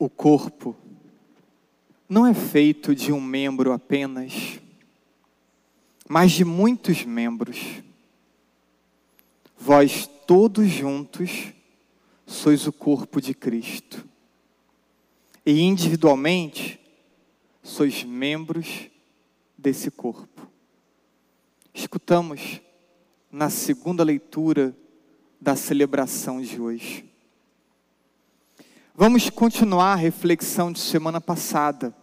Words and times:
O 0.00 0.08
corpo 0.08 0.74
não 2.08 2.26
é 2.26 2.32
feito 2.32 2.94
de 2.94 3.12
um 3.12 3.20
membro 3.20 3.70
apenas, 3.70 4.58
mas 6.08 6.32
de 6.32 6.42
muitos 6.42 7.04
membros. 7.04 7.82
Vós 9.58 10.08
todos 10.26 10.70
juntos 10.70 11.52
sois 12.24 12.66
o 12.66 12.72
corpo 12.72 13.20
de 13.20 13.34
Cristo. 13.34 14.08
E 15.44 15.60
individualmente 15.60 16.80
sois 17.62 18.02
membros 18.02 18.88
desse 19.58 19.90
corpo. 19.90 20.50
Escutamos 21.74 22.62
na 23.30 23.50
segunda 23.50 24.02
leitura 24.02 24.74
da 25.38 25.54
celebração 25.54 26.40
de 26.40 26.58
hoje. 26.58 27.09
Vamos 29.02 29.30
continuar 29.30 29.94
a 29.94 29.96
reflexão 29.96 30.70
de 30.70 30.78
semana 30.78 31.22
passada. 31.22 31.96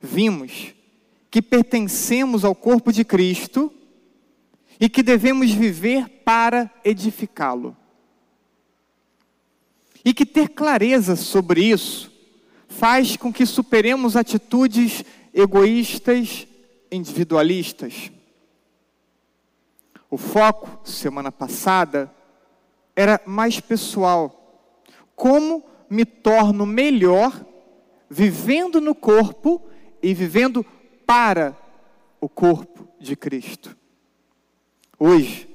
Vimos 0.00 0.74
que 1.30 1.40
pertencemos 1.40 2.44
ao 2.44 2.56
corpo 2.56 2.92
de 2.92 3.04
Cristo 3.04 3.72
e 4.80 4.88
que 4.88 5.00
devemos 5.00 5.52
viver 5.52 6.08
para 6.24 6.68
edificá-lo. 6.84 7.76
E 10.04 10.12
que 10.12 10.26
ter 10.26 10.48
clareza 10.48 11.14
sobre 11.14 11.62
isso 11.62 12.10
faz 12.66 13.16
com 13.16 13.32
que 13.32 13.46
superemos 13.46 14.16
atitudes 14.16 15.04
egoístas, 15.32 16.48
individualistas. 16.90 18.10
O 20.10 20.18
foco, 20.18 20.80
semana 20.84 21.30
passada, 21.30 22.12
era 22.96 23.20
mais 23.24 23.60
pessoal 23.60 24.40
como 25.14 25.64
me 25.88 26.04
torno 26.04 26.66
melhor 26.66 27.44
vivendo 28.08 28.80
no 28.80 28.94
corpo 28.94 29.62
e 30.02 30.14
vivendo 30.14 30.64
para 31.06 31.56
o 32.20 32.28
corpo 32.28 32.88
de 33.00 33.16
Cristo. 33.16 33.76
Hoje, 34.98 35.48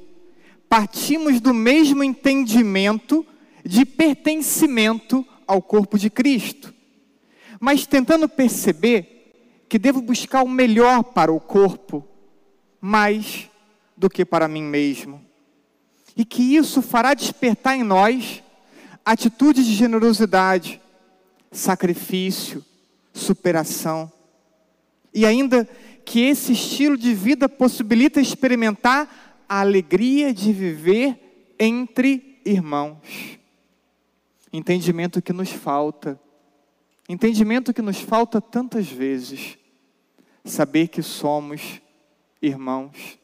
partimos 0.67 1.39
do 1.39 1.53
mesmo 1.53 2.03
entendimento 2.03 3.25
de 3.65 3.85
pertencimento 3.85 5.25
ao 5.47 5.61
corpo 5.61 5.97
de 5.97 6.09
Cristo, 6.09 6.73
mas 7.59 7.87
tentando 7.87 8.27
perceber 8.29 9.63
que 9.67 9.79
devo 9.79 10.01
buscar 10.01 10.43
o 10.43 10.49
melhor 10.49 11.03
para 11.03 11.31
o 11.31 11.39
corpo 11.39 12.05
mais 12.81 13.49
do 13.95 14.09
que 14.09 14.23
para 14.23 14.47
mim 14.47 14.63
mesmo, 14.63 15.23
e 16.15 16.23
que 16.23 16.55
isso 16.55 16.81
fará 16.81 17.13
despertar 17.13 17.77
em 17.77 17.83
nós 17.83 18.43
atitude 19.05 19.63
de 19.63 19.73
generosidade, 19.73 20.81
sacrifício, 21.51 22.63
superação. 23.13 24.11
E 25.13 25.25
ainda 25.25 25.67
que 26.05 26.21
esse 26.21 26.53
estilo 26.53 26.97
de 26.97 27.13
vida 27.13 27.49
possibilita 27.49 28.21
experimentar 28.21 29.43
a 29.47 29.59
alegria 29.61 30.33
de 30.33 30.53
viver 30.53 31.55
entre 31.59 32.39
irmãos. 32.45 33.37
Entendimento 34.51 35.21
que 35.21 35.33
nos 35.33 35.51
falta. 35.51 36.19
Entendimento 37.07 37.73
que 37.73 37.81
nos 37.81 37.99
falta 37.99 38.39
tantas 38.39 38.87
vezes. 38.87 39.57
Saber 40.45 40.87
que 40.87 41.01
somos 41.01 41.81
irmãos. 42.41 43.19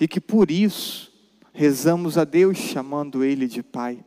E 0.00 0.08
que 0.08 0.20
por 0.20 0.50
isso 0.50 1.11
rezamos 1.52 2.16
a 2.16 2.24
Deus 2.24 2.58
chamando 2.58 3.24
Ele 3.24 3.46
de 3.46 3.62
Pai. 3.62 4.04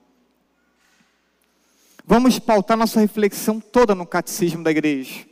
Vamos 2.05 2.37
pautar 2.39 2.77
nossa 2.77 2.99
reflexão 2.99 3.59
toda 3.59 3.95
no 3.95 4.05
catecismo 4.05 4.63
da 4.63 4.71
igreja. 4.71 5.25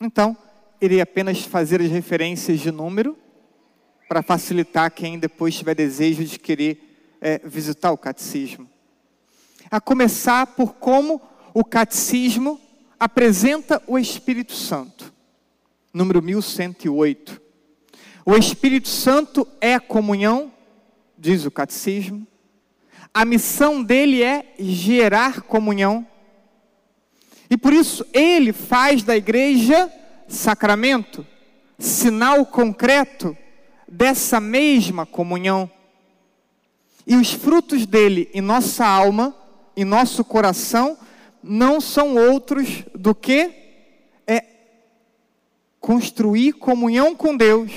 Então, 0.00 0.36
irei 0.80 1.00
apenas 1.00 1.42
fazer 1.42 1.80
as 1.80 1.90
referências 1.90 2.60
de 2.60 2.70
número, 2.70 3.16
para 4.10 4.22
facilitar 4.22 4.90
quem 4.90 5.20
depois 5.20 5.54
tiver 5.54 5.72
desejo 5.72 6.24
de 6.24 6.36
querer 6.36 7.16
é, 7.20 7.38
visitar 7.44 7.92
o 7.92 7.96
catecismo. 7.96 8.68
A 9.70 9.80
começar 9.80 10.48
por 10.48 10.74
como 10.74 11.22
o 11.54 11.64
catecismo 11.64 12.60
apresenta 12.98 13.80
o 13.86 13.96
Espírito 13.96 14.52
Santo. 14.52 15.14
Número 15.94 16.20
1108. 16.20 17.40
O 18.26 18.34
Espírito 18.34 18.88
Santo 18.88 19.46
é 19.60 19.74
a 19.74 19.80
comunhão, 19.80 20.52
diz 21.20 21.44
o 21.44 21.50
catecismo, 21.50 22.26
a 23.12 23.26
missão 23.26 23.82
dele 23.82 24.22
é 24.22 24.54
gerar 24.58 25.42
comunhão. 25.42 26.06
E 27.50 27.58
por 27.58 27.74
isso 27.74 28.06
ele 28.12 28.52
faz 28.52 29.02
da 29.02 29.16
igreja 29.16 29.92
sacramento, 30.26 31.26
sinal 31.78 32.46
concreto 32.46 33.36
dessa 33.86 34.40
mesma 34.40 35.04
comunhão. 35.04 35.70
E 37.06 37.16
os 37.16 37.32
frutos 37.32 37.84
dele 37.84 38.30
em 38.32 38.40
nossa 38.40 38.86
alma, 38.86 39.36
em 39.76 39.84
nosso 39.84 40.24
coração, 40.24 40.96
não 41.42 41.80
são 41.80 42.16
outros 42.16 42.84
do 42.94 43.14
que 43.14 43.50
é 44.26 44.44
construir 45.80 46.52
comunhão 46.52 47.14
com 47.14 47.36
Deus 47.36 47.72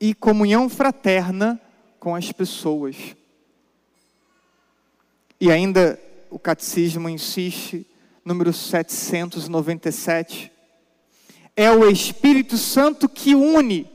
e 0.00 0.14
comunhão 0.14 0.68
fraterna 0.68 1.60
com 1.98 2.14
as 2.14 2.30
pessoas. 2.32 3.16
E 5.40 5.50
ainda 5.50 5.98
o 6.30 6.38
catecismo 6.38 7.08
insiste, 7.08 7.86
número 8.24 8.52
797, 8.52 10.52
é 11.54 11.70
o 11.70 11.88
Espírito 11.88 12.58
Santo 12.58 13.08
que 13.08 13.34
une 13.34 13.90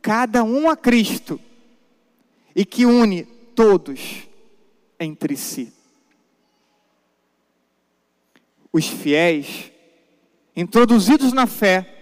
cada 0.00 0.44
um 0.44 0.70
a 0.70 0.76
Cristo 0.76 1.40
e 2.54 2.64
que 2.64 2.86
une 2.86 3.24
todos 3.24 4.26
entre 4.98 5.36
si. 5.36 5.72
Os 8.72 8.86
fiéis, 8.86 9.70
introduzidos 10.54 11.32
na 11.32 11.46
fé, 11.46 11.96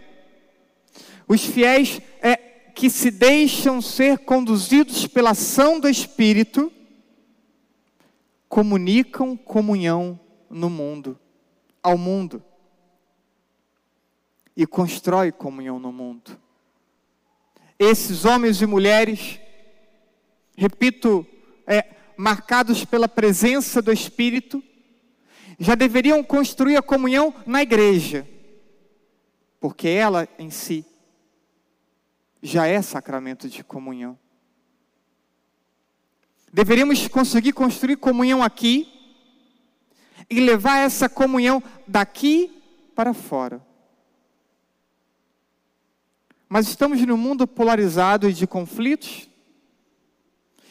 os 1.26 1.42
fiéis 1.42 2.00
é, 2.20 2.33
que 2.84 2.90
se 2.90 3.10
deixam 3.10 3.80
ser 3.80 4.18
conduzidos 4.18 5.06
pela 5.06 5.30
ação 5.30 5.80
do 5.80 5.88
Espírito, 5.88 6.70
comunicam 8.46 9.38
comunhão 9.38 10.20
no 10.50 10.68
mundo, 10.68 11.18
ao 11.82 11.96
mundo. 11.96 12.44
E 14.54 14.66
constrói 14.66 15.32
comunhão 15.32 15.78
no 15.78 15.90
mundo. 15.90 16.38
Esses 17.78 18.26
homens 18.26 18.60
e 18.60 18.66
mulheres, 18.66 19.40
repito, 20.54 21.26
é, 21.66 21.86
marcados 22.18 22.84
pela 22.84 23.08
presença 23.08 23.80
do 23.80 23.90
Espírito, 23.90 24.62
já 25.58 25.74
deveriam 25.74 26.22
construir 26.22 26.76
a 26.76 26.82
comunhão 26.82 27.34
na 27.46 27.62
igreja, 27.62 28.28
porque 29.58 29.88
ela 29.88 30.28
em 30.38 30.50
si 30.50 30.84
já 32.44 32.66
é 32.66 32.82
sacramento 32.82 33.48
de 33.48 33.64
comunhão. 33.64 34.18
Deveríamos 36.52 37.08
conseguir 37.08 37.54
construir 37.54 37.96
comunhão 37.96 38.42
aqui 38.42 38.86
e 40.28 40.40
levar 40.40 40.76
essa 40.80 41.08
comunhão 41.08 41.62
daqui 41.88 42.62
para 42.94 43.14
fora. 43.14 43.64
Mas 46.46 46.68
estamos 46.68 47.00
num 47.00 47.16
mundo 47.16 47.48
polarizado 47.48 48.28
e 48.28 48.32
de 48.34 48.46
conflitos 48.46 49.26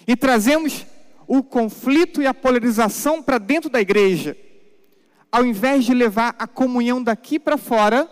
e 0.06 0.16
trazemos 0.16 0.86
o 1.26 1.42
conflito 1.42 2.22
e 2.22 2.28
a 2.28 2.36
polarização 2.36 3.22
para 3.22 3.40
dentro 3.40 3.68
da 3.68 3.82
igreja, 3.82 4.38
ao 5.32 5.44
invés 5.44 5.86
de 5.86 5.94
levar 5.96 6.36
a 6.38 6.46
comunhão 6.46 7.02
daqui 7.02 7.40
para 7.40 7.58
fora, 7.58 8.08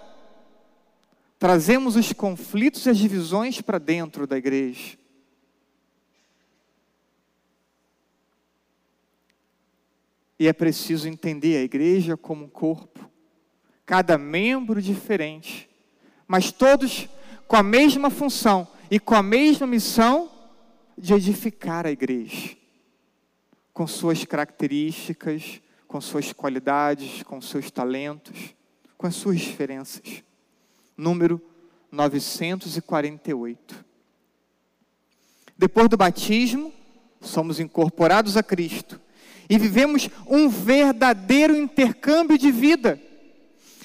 trazemos 1.42 1.96
os 1.96 2.14
conflitos 2.14 2.86
e 2.86 2.92
as 2.92 3.00
divisões 3.00 3.62
para 3.62 3.80
dentro 3.80 4.28
da 4.28 4.38
igreja. 4.38 4.96
E 10.38 10.48
é 10.48 10.54
preciso 10.54 11.08
entender 11.08 11.58
a 11.58 11.64
igreja 11.64 12.16
como 12.16 12.46
um 12.46 12.48
corpo, 12.48 13.10
cada 13.88 14.20
membro 14.20 14.80
diferente, 14.80 15.68
mas 16.28 16.52
todos 16.52 17.10
com 17.48 17.56
a 17.56 17.64
mesma 17.64 18.12
função 18.12 18.68
e 18.92 19.00
com 19.00 19.16
a 19.16 19.24
mesma 19.24 19.66
missão 19.66 20.32
de 20.96 21.16
edificar 21.16 21.88
a 21.88 21.92
igreja, 21.92 22.56
com 23.74 23.88
suas 23.88 24.24
características, 24.26 25.60
com 25.88 26.00
suas 26.00 26.32
qualidades, 26.32 27.24
com 27.24 27.42
seus 27.42 27.72
talentos, 27.72 28.54
com 28.96 29.08
as 29.08 29.16
suas 29.16 29.40
diferenças. 29.40 30.24
Número 30.98 31.42
948. 31.92 33.86
Depois 35.58 35.90
do 35.90 35.98
batismo, 35.98 36.74
somos 37.20 37.60
incorporados 37.60 38.36
a 38.36 38.44
Cristo 38.44 39.00
e 39.50 39.58
vivemos 39.58 40.10
um 40.26 40.50
verdadeiro 40.50 41.56
intercâmbio 41.56 42.38
de 42.38 42.52
vida. 42.52 43.00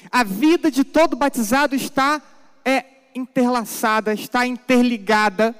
A 0.09 0.23
vida 0.23 0.71
de 0.71 0.83
todo 0.83 1.15
batizado 1.15 1.75
está 1.75 2.21
é 2.63 2.85
interlaçada, 3.13 4.13
está 4.13 4.47
interligada. 4.47 5.55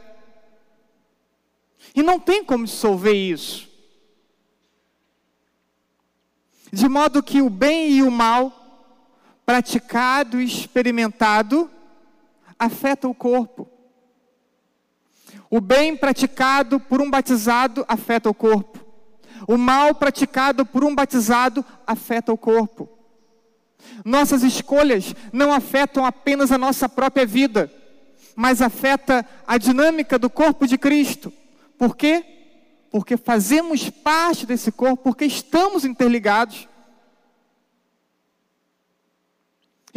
E 1.94 2.02
não 2.02 2.20
tem 2.20 2.44
como 2.44 2.66
dissolver 2.66 3.14
isso. 3.14 3.68
De 6.72 6.88
modo 6.88 7.24
que 7.24 7.42
o 7.42 7.50
bem 7.50 7.92
e 7.92 8.04
o 8.04 8.12
mal, 8.12 8.67
praticado 9.48 10.42
e 10.42 10.46
experimentado, 10.46 11.72
afeta 12.60 13.08
o 13.08 13.16
corpo. 13.16 13.66
O 15.50 15.62
bem 15.62 15.96
praticado 15.96 16.82
por 16.82 17.02
um 17.02 17.10
batizado 17.10 17.86
afeta 17.88 18.30
o 18.30 18.34
corpo. 18.34 18.86
O 19.48 19.58
mal 19.58 19.96
praticado 19.96 20.66
por 20.66 20.84
um 20.84 20.94
batizado 20.94 21.64
afeta 21.86 22.34
o 22.34 22.38
corpo. 22.38 22.90
Nossas 24.04 24.44
escolhas 24.44 25.16
não 25.32 25.54
afetam 25.54 26.06
apenas 26.06 26.52
a 26.52 26.58
nossa 26.58 26.90
própria 26.90 27.26
vida, 27.26 27.72
mas 28.36 28.62
afeta 28.62 29.26
a 29.48 29.58
dinâmica 29.58 30.20
do 30.20 30.30
corpo 30.30 30.68
de 30.68 30.78
Cristo. 30.78 31.32
Por 31.78 31.96
quê? 31.96 32.26
Porque 32.92 33.16
fazemos 33.16 33.90
parte 33.90 34.46
desse 34.46 34.74
corpo, 34.74 35.04
porque 35.04 35.24
estamos 35.24 35.86
interligados. 35.86 36.68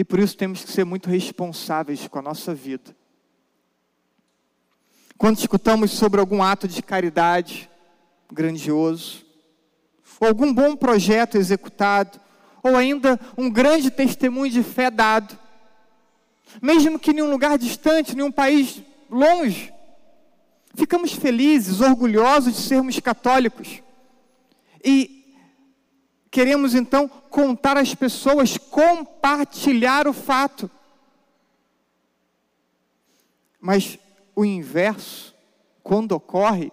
E 0.01 0.05
por 0.05 0.19
isso 0.19 0.35
temos 0.35 0.65
que 0.65 0.73
ser 0.73 0.83
muito 0.83 1.11
responsáveis 1.11 2.09
com 2.09 2.19
a 2.19 2.23
nossa 2.23 2.55
vida. 2.55 2.97
Quando 5.19 5.37
escutamos 5.37 5.91
sobre 5.91 6.19
algum 6.19 6.43
ato 6.43 6.67
de 6.67 6.83
caridade 6.83 7.69
grandioso, 8.33 9.27
ou 10.19 10.29
algum 10.29 10.55
bom 10.55 10.75
projeto 10.75 11.37
executado, 11.37 12.19
ou 12.63 12.77
ainda 12.77 13.21
um 13.37 13.51
grande 13.51 13.91
testemunho 13.91 14.51
de 14.51 14.63
fé 14.63 14.91
dado, 14.91 15.39
mesmo 16.63 16.99
que 16.99 17.11
em 17.11 17.21
um 17.21 17.31
lugar 17.31 17.59
distante, 17.59 18.17
em 18.17 18.23
um 18.23 18.33
país 18.33 18.83
longe, 19.11 19.71
ficamos 20.75 21.13
felizes, 21.13 21.83
orgulhosos 21.83 22.55
de 22.55 22.63
sermos 22.63 22.99
católicos 23.01 23.83
e 24.83 25.20
queremos 26.31 26.75
então 26.75 27.09
contar 27.09 27.77
às 27.77 27.95
pessoas, 27.95 28.57
compartilhar 28.57 30.07
o 30.07 30.13
fato. 30.13 30.71
Mas 33.61 33.99
o 34.35 34.45
inverso, 34.45 35.35
quando 35.83 36.13
ocorre, 36.13 36.73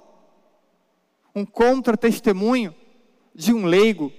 um 1.33 1.45
contra-testemunho 1.45 2.73
de 3.33 3.53
um 3.53 3.65
leigo, 3.65 4.11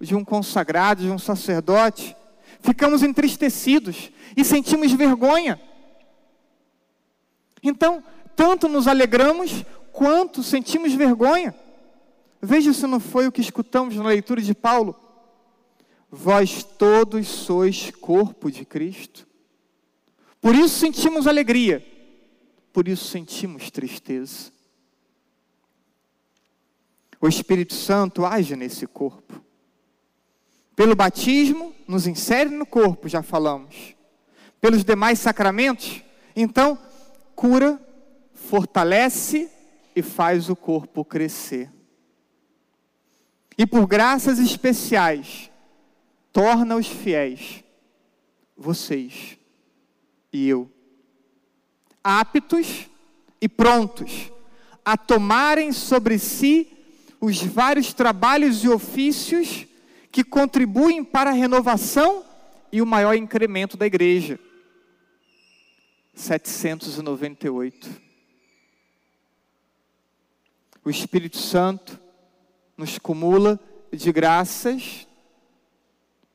de 0.00 0.14
um 0.14 0.24
consagrado, 0.24 1.02
de 1.02 1.10
um 1.10 1.18
sacerdote, 1.18 2.16
ficamos 2.60 3.02
entristecidos 3.02 4.10
e 4.36 4.44
sentimos 4.44 4.92
vergonha. 4.92 5.60
Então, 7.62 8.02
tanto 8.36 8.68
nos 8.68 8.86
alegramos 8.86 9.64
quanto 9.92 10.42
sentimos 10.42 10.92
vergonha. 10.92 11.54
Veja 12.44 12.74
se 12.74 12.86
não 12.86 13.00
foi 13.00 13.26
o 13.26 13.32
que 13.32 13.40
escutamos 13.40 13.96
na 13.96 14.04
leitura 14.04 14.42
de 14.42 14.54
Paulo. 14.54 14.94
Vós 16.10 16.62
todos 16.62 17.26
sois 17.26 17.90
corpo 17.90 18.50
de 18.50 18.64
Cristo. 18.64 19.26
Por 20.40 20.54
isso 20.54 20.78
sentimos 20.78 21.26
alegria, 21.26 21.84
por 22.70 22.86
isso 22.86 23.06
sentimos 23.06 23.70
tristeza. 23.70 24.52
O 27.18 27.26
Espírito 27.26 27.72
Santo 27.72 28.26
age 28.26 28.54
nesse 28.54 28.86
corpo. 28.86 29.42
Pelo 30.76 30.94
batismo, 30.94 31.74
nos 31.88 32.06
insere 32.06 32.50
no 32.50 32.66
corpo, 32.66 33.08
já 33.08 33.22
falamos. 33.22 33.94
Pelos 34.60 34.84
demais 34.84 35.18
sacramentos, 35.18 36.02
então, 36.36 36.78
cura, 37.34 37.80
fortalece 38.34 39.50
e 39.96 40.02
faz 40.02 40.50
o 40.50 40.56
corpo 40.56 41.04
crescer. 41.04 41.73
E 43.56 43.66
por 43.66 43.86
graças 43.86 44.38
especiais, 44.38 45.50
torna 46.32 46.76
os 46.76 46.88
fiéis, 46.88 47.62
vocês 48.56 49.38
e 50.32 50.48
eu, 50.48 50.70
aptos 52.02 52.88
e 53.40 53.48
prontos 53.48 54.32
a 54.84 54.96
tomarem 54.96 55.72
sobre 55.72 56.18
si 56.18 56.70
os 57.20 57.40
vários 57.40 57.94
trabalhos 57.94 58.64
e 58.64 58.68
ofícios 58.68 59.66
que 60.10 60.22
contribuem 60.22 61.02
para 61.02 61.30
a 61.30 61.32
renovação 61.32 62.24
e 62.70 62.82
o 62.82 62.86
maior 62.86 63.14
incremento 63.14 63.76
da 63.76 63.86
igreja. 63.86 64.38
798. 66.14 67.88
O 70.84 70.90
Espírito 70.90 71.38
Santo 71.38 71.98
nos 72.76 72.98
cumula 72.98 73.58
de 73.92 74.10
graças 74.12 75.06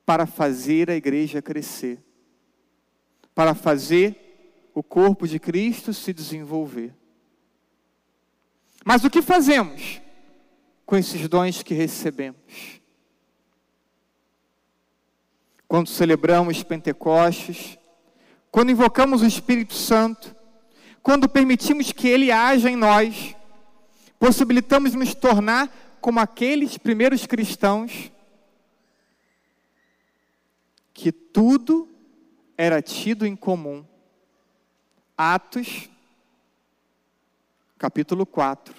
para 0.04 0.26
fazer 0.26 0.90
a 0.90 0.96
igreja 0.96 1.42
crescer, 1.42 1.98
para 3.34 3.54
fazer 3.54 4.70
o 4.74 4.82
corpo 4.82 5.26
de 5.26 5.38
Cristo 5.38 5.92
se 5.92 6.12
desenvolver. 6.12 6.94
Mas 8.84 9.04
o 9.04 9.10
que 9.10 9.20
fazemos? 9.20 10.00
com 10.90 10.96
esses 10.96 11.28
dons 11.28 11.62
que 11.62 11.72
recebemos. 11.72 12.80
Quando 15.68 15.88
celebramos 15.88 16.64
Pentecostes, 16.64 17.78
quando 18.50 18.72
invocamos 18.72 19.22
o 19.22 19.26
Espírito 19.26 19.72
Santo, 19.72 20.34
quando 21.00 21.28
permitimos 21.28 21.92
que 21.92 22.08
Ele 22.08 22.32
haja 22.32 22.68
em 22.68 22.74
nós, 22.74 23.36
possibilitamos 24.18 24.92
nos 24.94 25.14
tornar 25.14 25.72
como 26.00 26.20
aqueles 26.20 26.78
primeiros 26.78 27.26
cristãos 27.26 28.10
que 30.92 31.12
tudo 31.12 31.88
era 32.56 32.82
tido 32.82 33.26
em 33.26 33.34
comum. 33.34 33.84
Atos, 35.16 35.88
capítulo 37.78 38.26
4, 38.26 38.74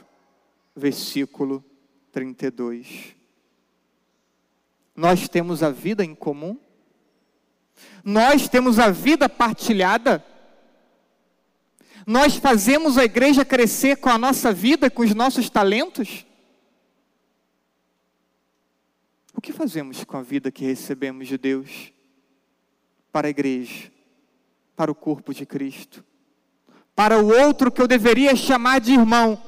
versículo 0.76 1.64
32. 2.12 3.16
Nós 4.96 5.28
temos 5.28 5.64
a 5.64 5.70
vida 5.70 6.04
em 6.04 6.14
comum? 6.14 6.60
Nós 8.04 8.48
temos 8.48 8.78
a 8.78 8.92
vida 8.92 9.28
partilhada? 9.28 10.24
Nós 12.06 12.36
fazemos 12.36 12.98
a 12.98 13.06
igreja 13.06 13.46
crescer 13.46 13.98
com 13.98 14.10
a 14.10 14.18
nossa 14.18 14.52
vida, 14.52 14.90
com 14.90 15.04
os 15.04 15.14
nossos 15.14 15.50
talentos? 15.50 16.26
O 19.34 19.42
que 19.42 19.52
fazemos 19.52 20.04
com 20.04 20.18
a 20.18 20.22
vida 20.22 20.52
que 20.52 20.66
recebemos 20.66 21.28
de 21.28 21.38
Deus 21.38 21.92
para 23.12 23.28
a 23.28 23.30
igreja, 23.30 23.92
para 24.76 24.92
o 24.92 24.96
corpo 24.96 25.34
de 25.34 25.46
Cristo, 25.46 26.04
para 26.96 27.20
o 27.20 27.28
outro 27.28 27.72
que 27.72 27.82
eu 27.82 27.88
deveria 27.88 28.36
chamar 28.36 28.80
de 28.80 28.94
irmão? 28.94 29.42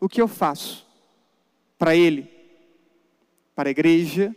O 0.00 0.08
que 0.08 0.20
eu 0.20 0.28
faço? 0.28 0.84
para 1.78 1.94
Ele, 1.94 2.30
para 3.54 3.68
a 3.68 3.70
igreja, 3.70 4.34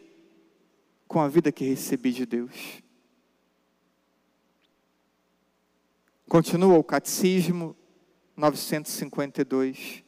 com 1.07 1.21
a 1.21 1.27
vida 1.27 1.51
que 1.51 1.63
recebi 1.63 2.11
de 2.11 2.25
Deus. 2.25 2.83
Continua 6.27 6.77
o 6.77 6.83
Catecismo 6.83 7.75
952. 8.35 10.03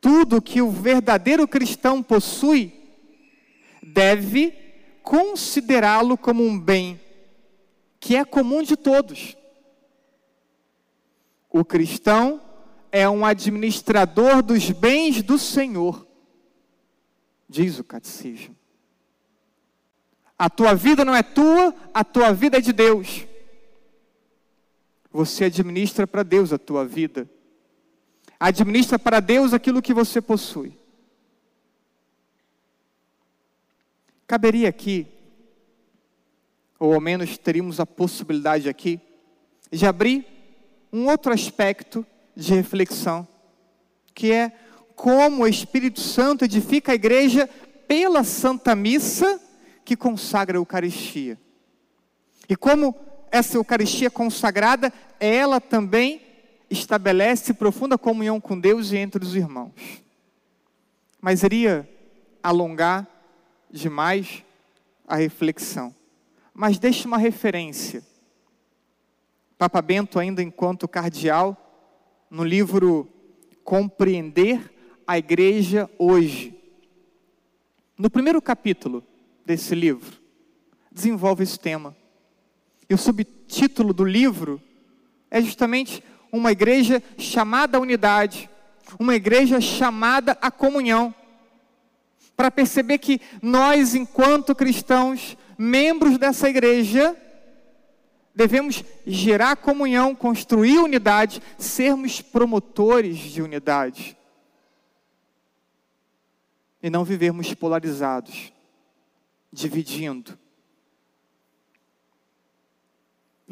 Tudo 0.00 0.40
que 0.40 0.62
o 0.62 0.70
verdadeiro 0.70 1.46
cristão 1.46 2.02
possui 2.02 2.81
deve 3.82 4.52
considerá-lo 5.02 6.16
como 6.16 6.44
um 6.44 6.58
bem 6.58 7.00
que 7.98 8.16
é 8.16 8.24
comum 8.24 8.62
de 8.62 8.76
todos. 8.76 9.36
O 11.50 11.64
cristão 11.64 12.40
é 12.90 13.08
um 13.08 13.24
administrador 13.24 14.42
dos 14.42 14.70
bens 14.70 15.22
do 15.22 15.38
Senhor 15.38 16.06
diz 17.52 17.78
o 17.78 17.84
catecismo. 17.84 18.56
A 20.38 20.48
tua 20.48 20.74
vida 20.74 21.04
não 21.04 21.14
é 21.14 21.22
tua, 21.22 21.74
a 21.92 22.02
tua 22.02 22.32
vida 22.32 22.56
é 22.56 22.60
de 22.60 22.72
Deus. 22.72 23.26
Você 25.12 25.44
administra 25.44 26.06
para 26.06 26.22
Deus 26.22 26.52
a 26.52 26.58
tua 26.58 26.84
vida. 26.84 27.30
Administra 28.40 28.98
para 28.98 29.20
Deus 29.20 29.52
aquilo 29.52 29.82
que 29.82 29.94
você 29.94 30.20
possui. 30.20 30.76
Caberia 34.32 34.70
aqui, 34.70 35.06
ou 36.78 36.94
ao 36.94 37.02
menos 37.02 37.36
teríamos 37.36 37.78
a 37.78 37.84
possibilidade 37.84 38.66
aqui, 38.66 38.98
de 39.70 39.84
abrir 39.84 40.24
um 40.90 41.06
outro 41.06 41.34
aspecto 41.34 42.02
de 42.34 42.54
reflexão, 42.54 43.28
que 44.14 44.32
é 44.32 44.50
como 44.96 45.42
o 45.42 45.46
Espírito 45.46 46.00
Santo 46.00 46.46
edifica 46.46 46.92
a 46.92 46.94
igreja 46.94 47.46
pela 47.86 48.24
Santa 48.24 48.74
Missa 48.74 49.38
que 49.84 49.94
consagra 49.94 50.56
a 50.56 50.60
Eucaristia. 50.60 51.38
E 52.48 52.56
como 52.56 52.96
essa 53.30 53.58
Eucaristia 53.58 54.10
consagrada, 54.10 54.90
ela 55.20 55.60
também 55.60 56.22
estabelece 56.70 57.52
profunda 57.52 57.98
comunhão 57.98 58.40
com 58.40 58.58
Deus 58.58 58.92
e 58.92 58.96
entre 58.96 59.22
os 59.22 59.36
irmãos. 59.36 59.74
Mas 61.20 61.42
iria 61.42 61.86
alongar 62.42 63.11
demais 63.72 64.44
a 65.08 65.16
reflexão. 65.16 65.94
Mas 66.54 66.78
deixe 66.78 67.06
uma 67.06 67.18
referência. 67.18 68.02
Papa 69.56 69.80
Bento, 69.80 70.18
ainda 70.18 70.42
enquanto 70.42 70.86
cardeal, 70.86 71.56
no 72.30 72.44
livro 72.44 73.08
Compreender 73.64 74.72
a 75.06 75.18
Igreja 75.18 75.88
Hoje. 75.98 76.54
No 77.96 78.10
primeiro 78.10 78.42
capítulo 78.42 79.04
desse 79.44 79.74
livro, 79.74 80.20
desenvolve 80.90 81.42
esse 81.42 81.58
tema. 81.58 81.96
E 82.88 82.94
o 82.94 82.98
subtítulo 82.98 83.92
do 83.92 84.04
livro 84.04 84.60
é 85.30 85.40
justamente 85.40 86.02
uma 86.32 86.52
igreja 86.52 87.02
chamada 87.16 87.78
à 87.78 87.80
unidade, 87.80 88.50
uma 88.98 89.14
igreja 89.14 89.60
chamada 89.60 90.32
à 90.40 90.50
comunhão. 90.50 91.14
Para 92.36 92.50
perceber 92.50 92.98
que 92.98 93.20
nós, 93.40 93.94
enquanto 93.94 94.54
cristãos, 94.54 95.36
membros 95.56 96.18
dessa 96.18 96.48
igreja, 96.48 97.16
devemos 98.34 98.82
gerar 99.06 99.56
comunhão, 99.56 100.14
construir 100.14 100.78
unidade, 100.78 101.42
sermos 101.58 102.20
promotores 102.20 103.18
de 103.18 103.42
unidade. 103.42 104.16
E 106.82 106.90
não 106.90 107.04
vivermos 107.04 107.54
polarizados, 107.54 108.52
dividindo, 109.52 110.36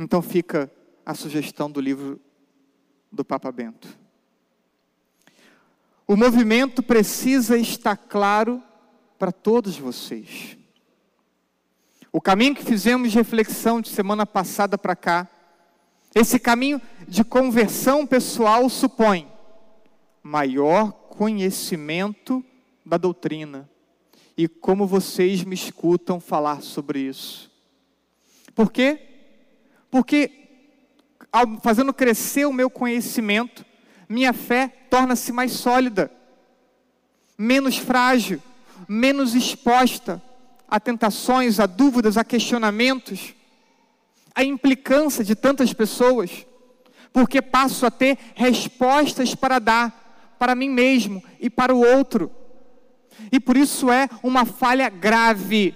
Então 0.00 0.22
fica 0.22 0.72
a 1.04 1.14
sugestão 1.14 1.70
do 1.70 1.78
livro 1.78 2.18
do 3.12 3.22
Papa 3.22 3.52
Bento. 3.52 3.87
O 6.06 6.16
movimento 6.16 6.82
precisa 6.82 7.58
estar 7.58 7.99
claro 7.99 8.62
para 9.20 9.30
todos 9.30 9.76
vocês. 9.76 10.56
O 12.10 12.22
caminho 12.22 12.54
que 12.54 12.64
fizemos 12.64 13.12
de 13.12 13.18
reflexão 13.18 13.78
de 13.78 13.90
semana 13.90 14.24
passada 14.24 14.78
para 14.78 14.96
cá, 14.96 15.28
esse 16.14 16.38
caminho 16.38 16.80
de 17.06 17.22
conversão 17.22 18.06
pessoal 18.06 18.66
supõe 18.70 19.30
maior 20.22 20.92
conhecimento 20.92 22.42
da 22.84 22.96
doutrina. 22.96 23.68
E 24.38 24.48
como 24.48 24.86
vocês 24.86 25.44
me 25.44 25.54
escutam 25.54 26.18
falar 26.18 26.62
sobre 26.62 27.00
isso. 27.00 27.50
Por 28.54 28.72
quê? 28.72 29.00
Porque, 29.90 30.48
fazendo 31.62 31.92
crescer 31.92 32.46
o 32.46 32.54
meu 32.54 32.70
conhecimento, 32.70 33.66
minha 34.08 34.32
fé 34.32 34.68
torna-se 34.88 35.30
mais 35.30 35.52
sólida, 35.52 36.10
menos 37.36 37.76
frágil, 37.76 38.40
menos 38.92 39.37
exposta 39.37 40.20
a 40.66 40.80
tentações, 40.80 41.61
a 41.61 41.66
dúvidas, 41.66 42.16
a 42.16 42.25
questionamentos, 42.25 43.37
a 44.35 44.42
implicância 44.42 45.23
de 45.23 45.37
tantas 45.37 45.73
pessoas, 45.73 46.44
porque 47.12 47.40
passo 47.40 47.87
a 47.87 47.90
ter 47.90 48.18
respostas 48.35 49.32
para 49.32 49.61
dar 49.61 50.35
para 50.40 50.56
mim 50.56 50.68
mesmo 50.68 51.23
e 51.38 51.49
para 51.49 51.73
o 51.73 51.80
outro. 51.80 52.32
E 53.30 53.38
por 53.38 53.56
isso 53.56 53.92
é 53.92 54.09
uma 54.25 54.44
falha 54.44 54.88
grave, 54.88 55.73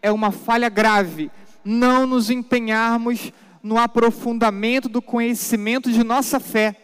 é 0.00 0.10
uma 0.10 0.32
falha 0.32 0.70
grave 0.70 1.30
não 1.62 2.06
nos 2.06 2.30
empenharmos 2.30 3.32
no 3.62 3.76
aprofundamento 3.76 4.88
do 4.88 5.02
conhecimento 5.02 5.92
de 5.92 6.02
nossa 6.02 6.40
fé. 6.40 6.74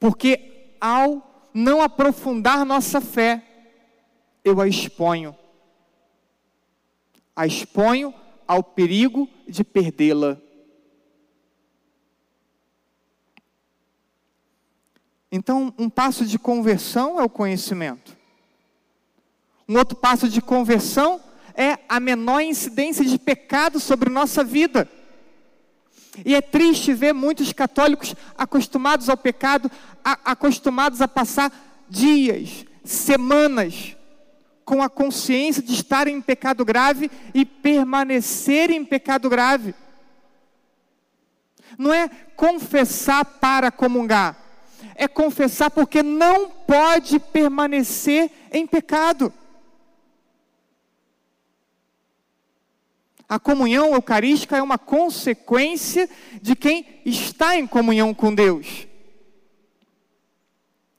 Porque 0.00 0.76
ao 0.80 1.33
não 1.54 1.80
aprofundar 1.80 2.66
nossa 2.66 3.00
fé, 3.00 3.42
eu 4.44 4.60
a 4.60 4.66
exponho. 4.66 5.34
A 7.36 7.46
exponho 7.46 8.12
ao 8.46 8.62
perigo 8.62 9.28
de 9.46 9.62
perdê-la. 9.62 10.36
Então, 15.30 15.72
um 15.78 15.88
passo 15.88 16.26
de 16.26 16.38
conversão 16.38 17.20
é 17.20 17.24
o 17.24 17.28
conhecimento. 17.28 18.16
Um 19.68 19.76
outro 19.78 19.96
passo 19.96 20.28
de 20.28 20.42
conversão 20.42 21.20
é 21.54 21.78
a 21.88 21.98
menor 21.98 22.40
incidência 22.40 23.04
de 23.04 23.18
pecado 23.18 23.80
sobre 23.80 24.10
nossa 24.10 24.44
vida. 24.44 24.88
E 26.24 26.34
é 26.34 26.40
triste 26.40 26.92
ver 26.92 27.12
muitos 27.12 27.52
católicos 27.52 28.14
acostumados 28.36 29.08
ao 29.08 29.16
pecado, 29.16 29.70
a, 30.04 30.32
acostumados 30.32 31.00
a 31.00 31.08
passar 31.08 31.52
dias, 31.88 32.64
semanas, 32.84 33.96
com 34.64 34.82
a 34.82 34.88
consciência 34.88 35.62
de 35.62 35.72
estar 35.72 36.06
em 36.06 36.20
pecado 36.20 36.64
grave 36.64 37.10
e 37.32 37.44
permanecer 37.44 38.70
em 38.70 38.84
pecado 38.84 39.28
grave. 39.28 39.74
Não 41.76 41.92
é 41.92 42.08
confessar 42.36 43.24
para 43.24 43.70
comungar, 43.70 44.36
é 44.94 45.08
confessar 45.08 45.70
porque 45.70 46.02
não 46.02 46.48
pode 46.48 47.18
permanecer 47.18 48.30
em 48.52 48.66
pecado. 48.66 49.32
A 53.28 53.38
comunhão 53.38 53.94
eucarística 53.94 54.56
é 54.56 54.62
uma 54.62 54.78
consequência 54.78 56.08
de 56.40 56.54
quem 56.54 56.86
está 57.04 57.56
em 57.56 57.66
comunhão 57.66 58.12
com 58.12 58.34
Deus. 58.34 58.86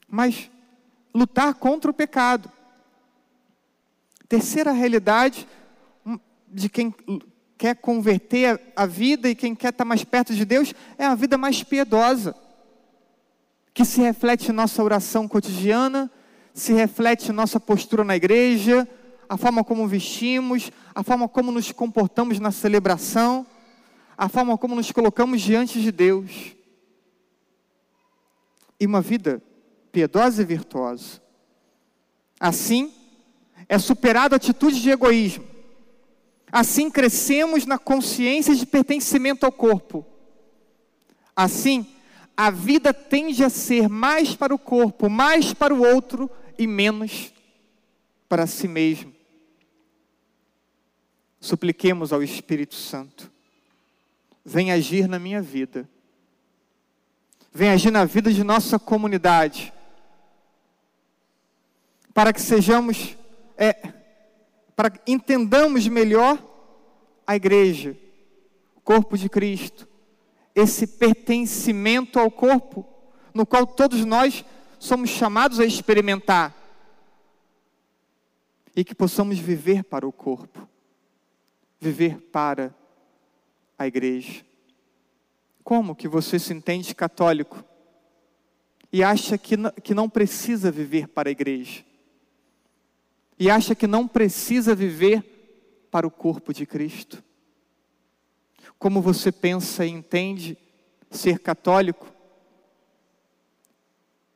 Mas 0.08 0.50
lutar 1.14 1.54
contra 1.54 1.92
o 1.92 1.94
pecado. 1.94 2.52
Terceira 4.28 4.72
realidade 4.72 5.48
de 6.48 6.68
quem 6.70 6.94
quer 7.58 7.76
converter 7.76 8.60
a 8.76 8.86
vida 8.86 9.30
e 9.30 9.36
quem 9.36 9.56
quer 9.56 9.70
estar 9.70 9.86
mais 9.86 10.04
perto 10.04 10.34
de 10.34 10.44
Deus 10.44 10.74
é 10.98 11.06
a 11.06 11.16
vida 11.16 11.38
mais 11.38 11.64
piedosa, 11.64 12.36
que 13.74 13.86
se 13.86 14.02
reflete 14.02 14.50
em 14.50 14.54
nossa 14.54 14.84
oração 14.84 15.28
cotidiana, 15.28 16.12
se 16.54 16.74
reflete 16.74 17.30
em 17.30 17.34
nossa 17.34 17.60
postura 17.60 18.04
na 18.04 18.16
igreja, 18.16 18.88
a 19.28 19.38
forma 19.38 19.64
como 19.64 19.88
vestimos, 19.88 20.72
a 20.94 21.04
forma 21.04 21.28
como 21.28 21.52
nos 21.52 21.72
comportamos 21.72 22.40
na 22.40 22.52
celebração, 22.52 23.46
a 24.18 24.30
forma 24.30 24.58
como 24.58 24.76
nos 24.76 24.92
colocamos 24.92 25.42
diante 25.42 25.82
de 25.82 25.92
Deus. 25.92 26.56
E 28.80 28.86
uma 28.86 29.02
vida 29.02 29.42
piedosa 29.92 30.42
e 30.42 30.46
virtuosa. 30.46 31.22
Assim, 32.40 32.94
é 33.68 33.80
superada 33.80 34.36
a 34.36 34.38
atitude 34.38 34.82
de 34.82 34.90
egoísmo. 34.90 35.46
Assim, 36.52 36.90
crescemos 36.90 37.66
na 37.66 37.78
consciência 37.78 38.56
de 38.56 38.66
pertencimento 38.66 39.46
ao 39.46 39.52
corpo. 39.52 40.06
Assim, 41.36 41.88
a 42.38 42.52
vida 42.52 42.94
tende 42.94 43.44
a 43.44 43.50
ser 43.50 43.90
mais 43.90 44.36
para 44.36 44.54
o 44.54 44.60
corpo, 44.60 45.10
mais 45.10 45.54
para 45.54 45.74
o 45.74 45.82
outro 45.82 46.30
e 46.58 46.68
menos 46.68 47.34
para 48.30 48.48
si 48.48 48.68
mesmo 48.68 49.15
supliquemos 51.46 52.12
ao 52.12 52.24
Espírito 52.24 52.76
Santo: 52.76 53.32
vem 54.44 54.72
agir 54.72 55.08
na 55.08 55.20
minha 55.20 55.42
vida, 55.42 55.88
vem 57.54 57.70
agir 57.70 57.92
na 57.92 58.04
vida 58.04 58.34
de 58.34 58.44
nossa 58.44 58.80
comunidade, 58.80 59.72
para 62.14 62.34
que 62.34 62.42
sejamos, 62.42 63.16
é, 63.58 63.74
para 64.76 64.90
que 64.90 65.12
entendamos 65.12 65.88
melhor 65.88 66.44
a 67.28 67.36
igreja, 67.36 67.96
o 68.76 68.82
corpo 68.82 69.18
de 69.18 69.30
Cristo, 69.30 69.88
esse 70.56 70.88
pertencimento 70.88 72.20
ao 72.20 72.32
corpo, 72.32 72.86
no 73.34 73.46
qual 73.46 73.68
todos 73.68 74.04
nós 74.04 74.44
somos 74.80 75.10
chamados 75.12 75.60
a 75.60 75.66
experimentar, 75.66 76.56
e 78.76 78.84
que 78.84 78.96
possamos 78.96 79.38
viver 79.38 79.84
para 79.84 80.08
o 80.08 80.12
corpo 80.12 80.75
viver 81.80 82.20
para 82.32 82.76
a 83.78 83.88
igreja. 83.88 84.44
Como 85.64 85.96
que 85.96 86.08
você 86.08 86.38
se 86.40 86.54
entende 86.54 86.94
católico 86.94 87.64
e 88.92 89.04
acha 89.04 89.38
que 89.38 89.56
que 89.84 89.94
não 89.94 90.10
precisa 90.10 90.72
viver 90.72 91.08
para 91.08 91.30
a 91.30 91.32
igreja? 91.32 91.84
E 93.38 93.50
acha 93.50 93.76
que 93.76 93.88
não 93.88 94.08
precisa 94.08 94.74
viver 94.74 95.88
para 95.92 96.08
o 96.08 96.12
corpo 96.12 96.54
de 96.54 96.66
Cristo? 96.66 97.24
Como 98.80 99.02
você 99.02 99.32
pensa 99.32 99.86
e 99.86 99.90
entende 99.90 100.58
ser 101.10 101.40
católico 101.40 102.14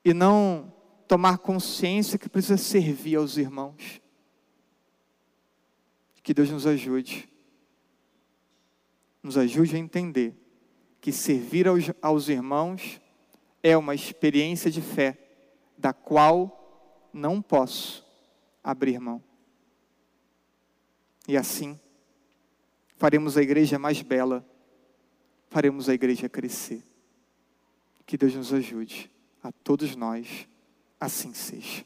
e 0.04 0.14
não 0.14 0.74
tomar 1.08 1.40
consciência 1.40 2.20
que 2.20 2.30
precisa 2.30 2.58
servir 2.58 3.16
aos 3.16 3.38
irmãos. 3.38 4.02
Que 6.30 6.34
Deus 6.36 6.52
nos 6.52 6.68
ajude. 6.68 7.28
Nos 9.24 9.36
ajude 9.36 9.76
a 9.76 9.80
entender 9.80 10.36
que 11.02 11.12
servir 11.12 11.68
aos, 11.68 11.86
aos 12.00 12.30
irmãos 12.30 13.02
é 13.64 13.76
uma 13.76 13.96
experiência 13.96 14.70
de 14.70 14.80
fé 14.80 15.18
da 15.76 15.92
qual 15.92 17.10
não 17.12 17.42
posso 17.42 18.06
abrir 18.64 19.00
mão. 19.00 19.24
E 21.28 21.36
assim, 21.36 21.80
faremos 22.96 23.36
a 23.36 23.42
igreja 23.42 23.80
mais 23.80 24.04
bela, 24.04 24.48
faremos 25.50 25.90
a 25.90 25.96
igreja 25.96 26.30
crescer. 26.30 26.84
Que 28.06 28.16
Deus 28.16 28.36
nos 28.36 28.54
ajude, 28.54 29.10
a 29.42 29.52
todos 29.52 29.96
nós, 29.96 30.48
assim 31.00 31.34
seja. 31.34 31.84